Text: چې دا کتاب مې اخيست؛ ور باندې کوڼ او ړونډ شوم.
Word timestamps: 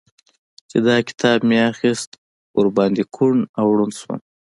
چې 0.69 0.77
دا 0.87 0.97
کتاب 1.07 1.39
مې 1.49 1.57
اخيست؛ 1.71 2.11
ور 2.55 2.67
باندې 2.77 3.03
کوڼ 3.15 3.35
او 3.59 3.67
ړونډ 3.77 3.93
شوم. 3.99 4.19